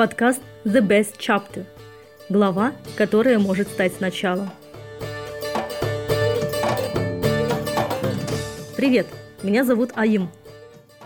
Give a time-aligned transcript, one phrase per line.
[0.00, 1.66] подкаст The Best Chapter–
[2.30, 4.48] глава, которая может стать началом.
[8.78, 9.06] Привет,
[9.42, 10.30] меня зовут Аим.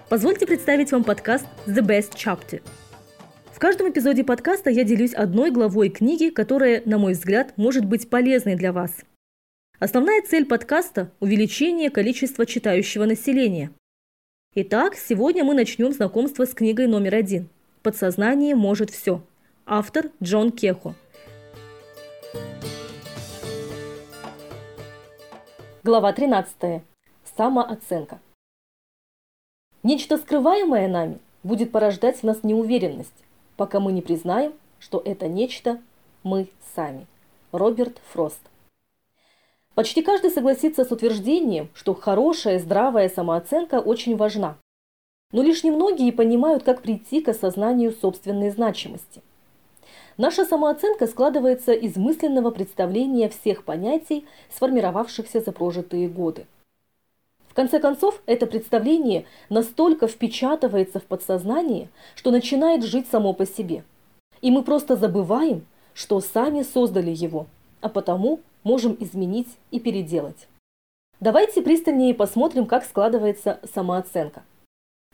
[0.08, 2.62] Позвольте представить вам подкаст The Best Chapter.
[3.50, 8.08] В каждом эпизоде подкаста я делюсь одной главой книги, которая, на мой взгляд, может быть
[8.08, 8.92] полезной для вас.
[9.80, 13.72] Основная цель подкаста– увеличение количества читающего населения.
[14.54, 17.48] Итак, сегодня мы начнем знакомство с книгой номер один–
[17.84, 19.20] Подсознание может все.
[19.66, 20.94] Автор Джон Кехо.
[25.82, 26.80] Глава 13.
[27.36, 28.20] Самооценка.
[29.82, 33.12] Нечто скрываемое нами будет порождать в нас неуверенность,
[33.58, 35.78] пока мы не признаем, что это нечто
[36.22, 37.06] мы сами.
[37.52, 38.40] Роберт Фрост.
[39.74, 44.56] Почти каждый согласится с утверждением, что хорошая, здравая самооценка очень важна.
[45.34, 49.20] Но лишь немногие понимают, как прийти к осознанию собственной значимости.
[50.16, 56.46] Наша самооценка складывается из мысленного представления всех понятий, сформировавшихся за прожитые годы.
[57.48, 63.82] В конце концов, это представление настолько впечатывается в подсознание, что начинает жить само по себе.
[64.40, 67.46] И мы просто забываем, что сами создали его,
[67.80, 70.46] а потому можем изменить и переделать.
[71.18, 74.44] Давайте пристальнее посмотрим, как складывается самооценка–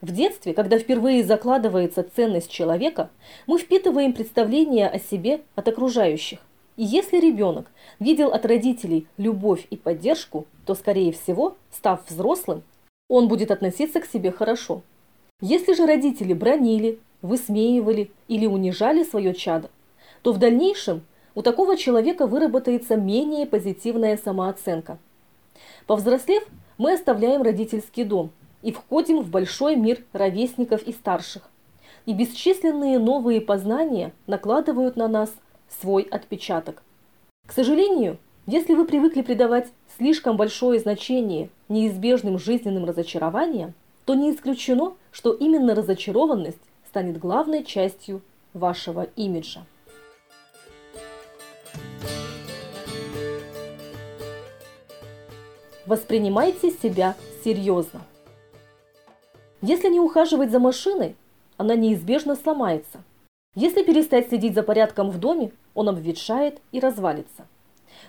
[0.00, 3.10] в детстве, когда впервые закладывается ценность человека,
[3.46, 6.38] мы впитываем представление о себе от окружающих.
[6.76, 12.62] И если ребенок видел от родителей любовь и поддержку, то, скорее всего, став взрослым,
[13.08, 14.82] он будет относиться к себе хорошо.
[15.42, 19.68] Если же родители бронили, высмеивали или унижали свое чадо,
[20.22, 21.02] то в дальнейшем
[21.34, 24.98] у такого человека выработается менее позитивная самооценка.
[25.86, 26.46] Повзрослев,
[26.78, 28.30] мы оставляем родительский дом–
[28.62, 31.48] и входим в большой мир ровесников и старших.
[32.06, 35.32] И бесчисленные новые познания накладывают на нас
[35.68, 36.82] свой отпечаток.
[37.46, 44.94] К сожалению, если вы привыкли придавать слишком большое значение неизбежным жизненным разочарованиям, то не исключено,
[45.12, 48.22] что именно разочарованность станет главной частью
[48.54, 49.60] вашего имиджа.
[55.86, 58.00] Воспринимайте себя серьезно.
[59.62, 61.16] Если не ухаживать за машиной,
[61.58, 63.02] она неизбежно сломается.
[63.54, 67.46] Если перестать следить за порядком в доме, он обветшает и развалится.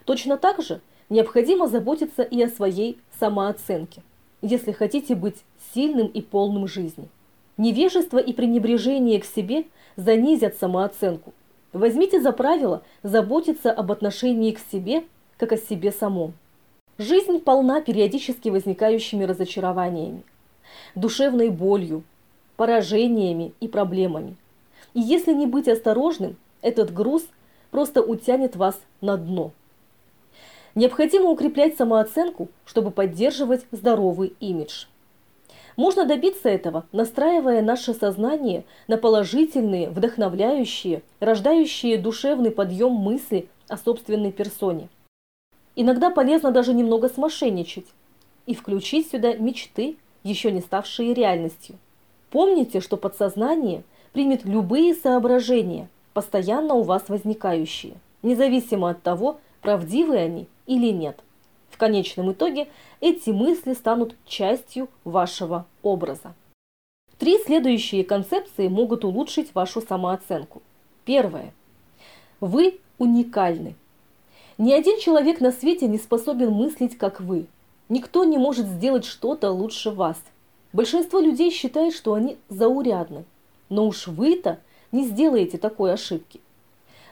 [0.06, 0.80] Точно так же
[1.10, 4.02] необходимо заботиться и о своей самооценке,
[4.42, 7.10] если хотите быть сильным и полным жизни.
[7.58, 9.66] Невежество и пренебрежение к себе
[9.98, 11.34] занизят самооценку.
[11.74, 15.04] Возьмите за правило заботиться об отношении к себе,
[15.38, 16.34] как о себе самом.
[16.98, 20.24] Жизнь полна периодически возникающими разочарованиями
[20.96, 22.04] душевной болью,
[22.58, 24.36] поражениями и проблемами.
[24.94, 27.24] И если не быть осторожным, этот груз
[27.72, 29.52] просто утянет вас на дно.
[30.76, 34.86] Необходимо укреплять самооценку, чтобы поддерживать здоровый имидж.
[35.76, 44.32] Можно добиться этого, настраивая наше сознание на положительные, вдохновляющие, рождающие душевный подъем мысли о собственной
[44.32, 44.90] персоне.
[45.76, 47.88] Иногда полезно даже немного смошенничать
[48.46, 51.78] и включить сюда мечты еще не ставшие реальностью.
[52.30, 53.84] Помните, что подсознание
[54.14, 61.20] примет любые соображения, постоянно у вас возникающие, независимо от того, правдивы они или нет.
[61.70, 62.68] В конечном итоге
[63.00, 66.34] эти мысли станут частью вашего образа.
[67.18, 70.62] Три следующие концепции могут улучшить вашу самооценку.
[71.06, 71.54] Первое.
[72.40, 73.76] Вы уникальны.
[74.58, 77.48] Ни один человек на свете не способен мыслить, как вы–
[77.92, 80.16] Никто не может сделать что-то лучше вас.
[80.72, 83.26] Большинство людей считает, что они заурядны.
[83.68, 84.62] Но уж вы-то
[84.94, 86.40] не сделаете такой ошибки.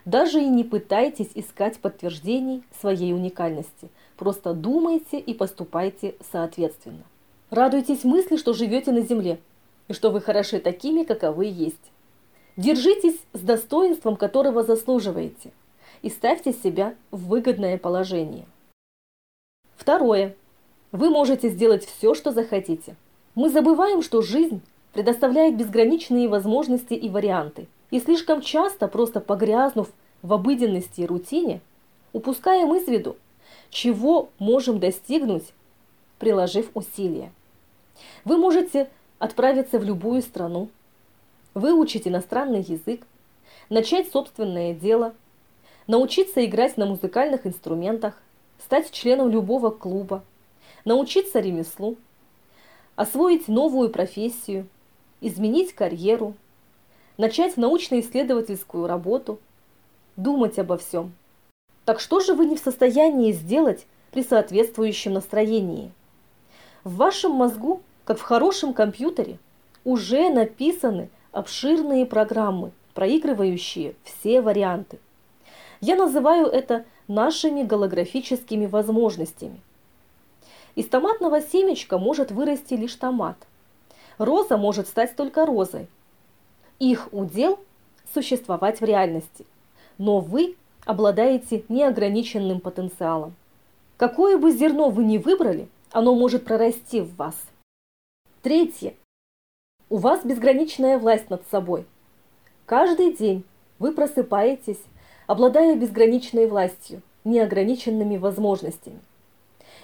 [0.05, 3.89] Даже и не пытайтесь искать подтверждений своей уникальности.
[4.15, 7.03] Просто думайте и поступайте соответственно.
[7.49, 9.41] Радуйтесь мысли, что живете на земле
[9.89, 11.91] и что вы хороши такими, каковы есть.
[12.55, 15.51] Держитесь с достоинством, которого заслуживаете,
[16.03, 18.45] и ставьте себя в выгодное положение.
[19.75, 20.37] Второе.
[20.91, 22.95] Вы можете сделать все, что захотите.
[23.35, 24.61] Мы забываем, что жизнь
[24.93, 27.67] предоставляет безграничные возможности и варианты.
[27.91, 29.89] И слишком часто, просто погрязнув
[30.23, 31.61] в обыденности и рутине,
[32.11, 33.17] упускаем из виду,
[33.69, 35.53] чего можем достигнуть,
[36.17, 37.31] приложив усилия.
[38.25, 38.89] Вы можете
[39.19, 40.69] отправиться в любую страну,
[41.53, 43.01] выучить иностранный язык,
[43.69, 45.13] начать собственное дело,
[45.87, 48.21] научиться играть на музыкальных инструментах,
[48.63, 50.23] стать членом любого клуба,
[50.85, 51.97] научиться ремеслу,
[52.95, 54.67] освоить новую профессию,
[55.21, 56.35] изменить карьеру,
[57.17, 59.39] начать научно-исследовательскую работу,
[60.15, 61.13] думать обо всем.
[61.85, 65.91] Так что же вы не в состоянии сделать при соответствующем настроении?
[66.83, 69.39] В вашем мозгу, как в хорошем компьютере,
[69.83, 74.99] уже написаны обширные программы, проигрывающие все варианты.
[75.81, 79.61] Я называю это нашими голографическими возможностями.
[80.79, 83.35] Из томатного семечка может вырасти лишь томат.
[84.17, 85.89] Роза может стать только розой.
[86.79, 87.59] Их удел–
[88.13, 89.45] существовать в реальности.
[89.97, 90.55] Но вы
[90.85, 93.35] обладаете неограниченным потенциалом.
[93.97, 97.35] Какое бы зерно вы ни выбрали, оно может прорасти в вас.
[98.41, 98.95] Третье.
[99.89, 101.85] У вас безграничная власть над собой.
[102.65, 103.43] Каждый день
[103.79, 104.79] вы просыпаетесь,
[105.27, 109.01] обладая безграничной властью, неограниченными возможностями.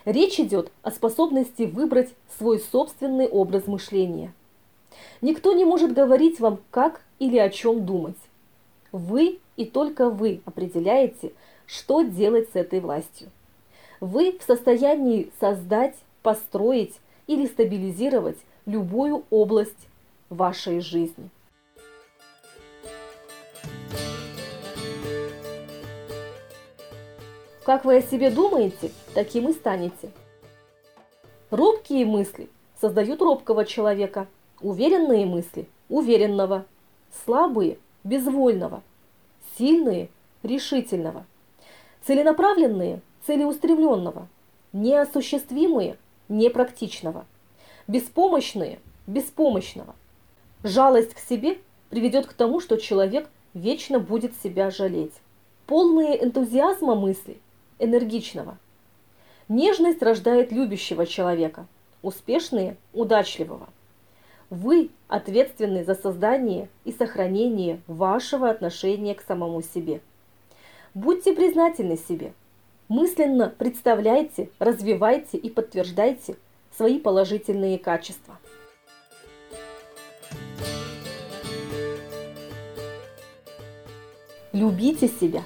[0.05, 4.33] Речь идет о способности выбрать свой собственный образ мышления.
[5.21, 8.17] Никто не может говорить вам, как или о чем думать.
[8.91, 11.33] Вы и только вы определяете,
[11.65, 13.29] что делать с этой властью.
[13.99, 16.93] Вы в состоянии создать, построить
[17.25, 18.37] или стабилизировать
[18.67, 19.87] любую область
[20.29, 21.29] вашей жизни.
[27.65, 30.11] Как вы о себе думаете, таким и станете.
[31.49, 32.47] Робкие мысли
[32.79, 34.27] создают робкого человека,
[34.61, 36.67] уверенные мысли– уверенного,
[37.25, 38.83] слабые– безвольного,
[39.57, 40.09] сильные–
[40.43, 41.25] решительного,
[42.05, 44.27] целенаправленные– целеустремленного,
[44.71, 45.97] неосуществимые–
[46.29, 47.25] непрактичного,
[47.87, 48.77] беспомощные–
[49.07, 49.95] беспомощного.
[50.61, 51.57] Жалость к себе
[51.89, 55.13] приведет к тому, что человек вечно будет себя жалеть.
[55.65, 57.39] Полные энтузиазма мысли
[57.79, 58.57] энергичного.
[59.47, 61.67] Нежность рождает любящего человека,
[62.01, 63.69] успешные– удачливого.
[64.49, 70.01] Вы ответственны за создание и сохранение вашего отношения к самому себе.
[70.93, 72.33] Будьте признательны себе.
[72.87, 76.37] Мысленно представляйте, развивайте и подтверждайте
[76.75, 78.37] свои положительные качества.
[84.53, 85.43] Любите себя.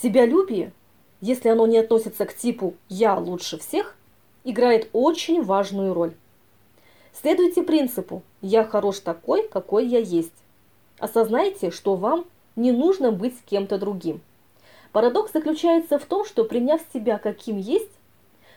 [0.00, 0.72] Себялюбие
[1.20, 3.96] если оно не относится к типу «я лучше всех»,
[4.44, 6.14] играет очень важную роль.
[7.12, 10.34] Следуйте принципу «я хорош такой, какой я есть».
[10.98, 12.24] Осознайте, что вам
[12.56, 14.20] не нужно быть кем-то другим.
[14.92, 17.90] Парадокс заключается в том, что приняв себя каким есть,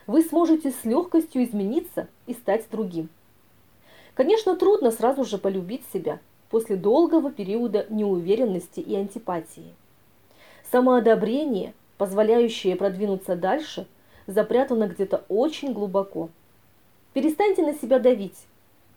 [0.06, 3.10] вы сможете с легкостью измениться и стать другим.
[4.14, 6.20] Конечно, трудно сразу же полюбить себя
[6.50, 9.74] после долгого периода неуверенности и антипатии.
[10.72, 13.88] Самоодобрение– позволяющее продвинуться дальше,
[14.28, 16.30] запрятано где-то очень глубоко.
[17.14, 18.46] Перестаньте на себя давить,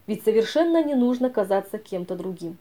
[0.06, 2.58] ведь совершенно не нужно казаться кем-то другим.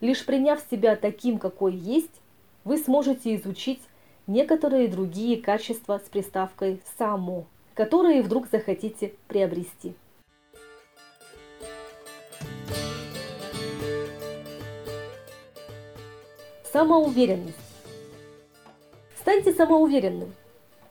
[0.00, 2.20] Лишь приняв себя таким, какой есть,
[2.64, 3.80] вы сможете изучить
[4.26, 9.94] некоторые другие качества с приставкой «само», которые вдруг захотите приобрести.
[16.72, 17.63] Самоуверенность.
[19.34, 20.32] Станьте самоуверенным.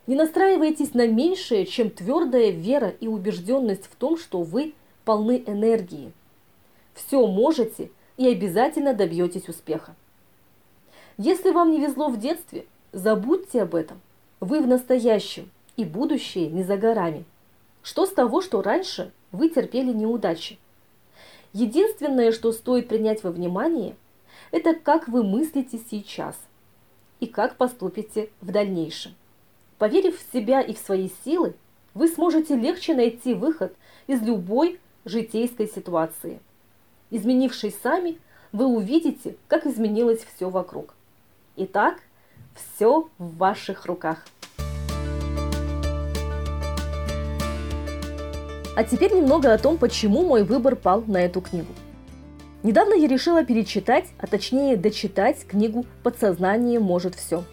[0.06, 4.74] Не настраивайтесь на меньшее, чем твердая вера и убежденность в том, что вы
[5.06, 6.12] полны энергии.
[6.94, 9.96] Все можете и обязательно добьетесь успеха.
[11.18, 14.02] Если вам не везло в детстве, забудьте об этом.
[14.42, 17.24] Вы в настоящем, и будущее не за горами.
[17.82, 20.60] Что с того, что раньше вы терпели неудачи?
[21.54, 23.96] Единственное, что стоит принять во внимание,
[24.52, 26.36] это как вы мыслите сейчас–
[27.24, 29.14] и как поступите в дальнейшем.
[29.78, 31.56] Поверив в себя и в свои силы,
[31.94, 33.74] вы сможете легче найти выход
[34.08, 36.42] из любой житейской ситуации.
[37.12, 38.20] Изменившись сами,
[38.52, 40.96] вы увидите, как изменилось все вокруг.
[41.56, 42.02] Итак,
[42.56, 44.26] все в ваших руках.
[48.76, 51.72] А теперь немного о том, почему мой выбор пал на эту книгу.
[52.64, 57.44] Недавно я решила перечитать, а точнее дочитать книгу «Подсознание может все».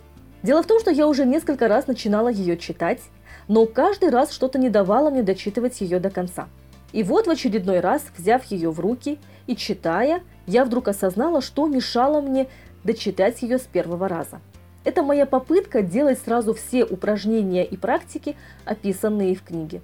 [0.44, 3.00] Дело в том, что я уже несколько раз начинала ее читать,
[3.48, 6.48] но каждый раз что-то не давало мне дочитывать ее до конца.
[6.92, 11.66] И вот в очередной раз, взяв ее в руки и читая, я вдруг осознала, что
[11.66, 12.46] мешало мне
[12.84, 14.40] дочитать ее с первого раза.
[14.84, 19.82] Это моя попытка делать сразу все упражнения и практики, описанные в книге.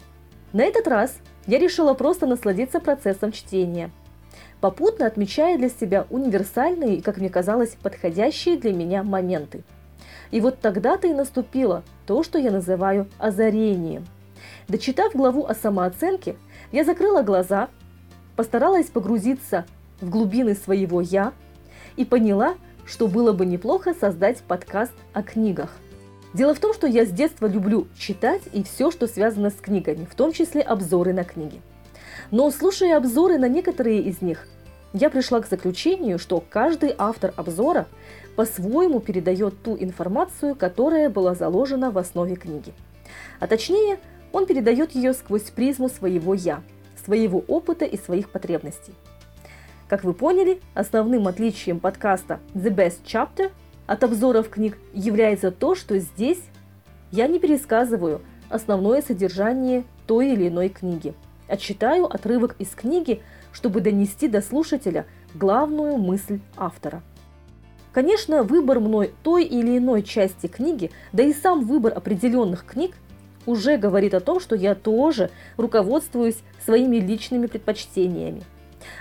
[0.53, 1.17] На этот раз
[1.49, 3.91] я решила просто насладиться процессом чтения–
[4.61, 9.63] попутно отмечая для себя универсальные и, как мне казалось, подходящие для меня моменты.
[10.31, 14.07] И вот тогда-то и наступило то, что я называю озарением.
[14.69, 16.37] Дочитав главу о самооценке,
[16.73, 17.69] я закрыла глаза,
[18.35, 19.65] постаралась погрузиться
[20.01, 21.33] в глубины своего «я»
[21.97, 25.71] и поняла, что было бы неплохо создать подкаст о книгах.
[26.35, 30.05] Дело в том, что я с детства люблю читать и все, что связано с книгами,
[30.05, 31.63] в том числе обзоры на книги.
[32.31, 34.47] Но слушая обзоры на некоторые из них,
[34.93, 37.87] я пришла к заключению, что каждый автор обзора
[38.35, 42.73] по-своему передает ту информацию, которая была заложена в основе книги.
[43.39, 43.99] А точнее,
[44.33, 46.63] он передает ее сквозь призму своего «я»,
[47.05, 48.95] своего опыта и своих потребностей.
[49.89, 53.53] Как вы поняли, основным отличием подкаста The Best Chapter
[53.87, 56.41] от обзоров книг является то, что здесь
[57.13, 61.15] я не пересказываю основное содержание той или иной книги,
[61.49, 63.23] а читаю отрывок из книги,
[63.53, 67.03] чтобы донести до слушателя главную мысль автора.
[67.93, 72.95] Конечно, выбор мной той или иной части книги, да и сам выбор определенных книг
[73.47, 78.43] уже говорит о том, что я тоже руководствуюсь своими личными предпочтениями.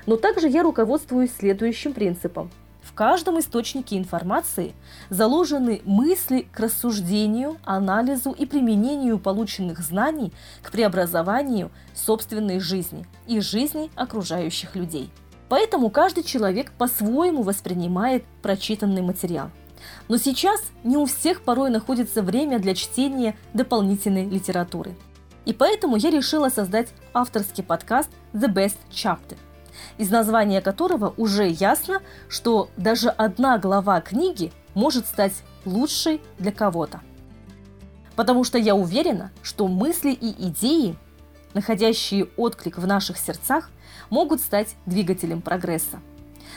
[0.05, 2.51] Но также я руководствуюсь следующим принципом.
[2.95, 4.73] Каждом источнике информации
[5.09, 10.31] заложены мысли к рассуждению, анализу и применению полученных знаний
[10.63, 15.11] к преобразованию собственной жизни и жизни окружающих людей.
[15.49, 19.51] Поэтому каждый человек по-своему воспринимает прочитанный материал–
[20.07, 24.95] но сейчас не у всех порой находится время для чтения дополнительной литературы.
[25.45, 29.37] И поэтому я решила создать авторский подкаст The Best Chapter,
[29.97, 35.33] из названия которого уже ясно, что даже одна глава книги может стать
[35.65, 37.01] лучшей для кого-то.
[38.15, 40.95] Потому что я уверена, что мысли и идеи,
[41.53, 43.69] находящие отклик в наших сердцах,
[44.09, 45.99] могут стать двигателем прогресса.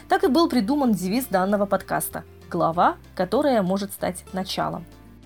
[0.08, 4.84] Так и был придуман девиз данного подкаста– глава, которая может стать началом.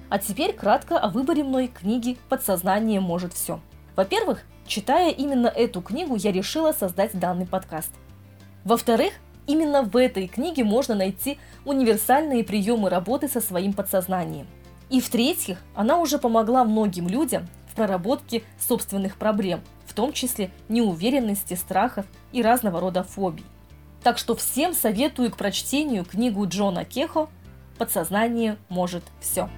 [0.08, 3.60] А теперь кратко о выборе мной книги «Подсознание может все».
[3.96, 7.90] Во-первых, читая именно эту книгу, я решила создать данный подкаст.
[8.64, 9.12] Во-вторых,
[9.46, 14.46] именно в этой книге можно найти универсальные приемы работы со своим подсознанием.
[14.88, 21.52] И в-третьих, она уже помогла многим людям в проработке собственных проблем, в том числе неуверенности,
[21.52, 23.44] страхов и разного рода фобий.
[24.02, 27.28] Так что всем советую к прочтению книгу Джона Кехо
[27.76, 29.50] «Подсознание может все».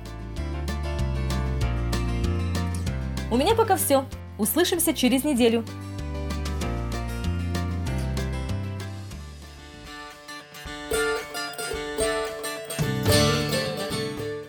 [3.30, 4.04] У меня пока все.
[4.36, 5.64] Услышимся через неделю.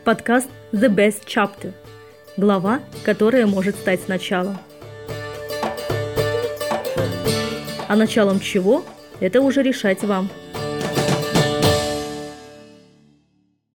[0.03, 1.73] Подкаст The Best Chapter.
[2.35, 4.57] Глава, которая может стать началом.
[7.87, 8.83] А началом чего–
[9.19, 10.29] это уже решать вам.